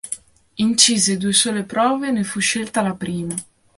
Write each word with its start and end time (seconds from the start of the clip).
Incise 0.57 1.15
due 1.17 1.31
sole 1.31 1.61
prove 1.63 2.07
e 2.07 2.11
ne 2.11 2.23
fu 2.23 2.39
scelta 2.39 2.81
la 2.81 2.95
prima. 2.95 3.35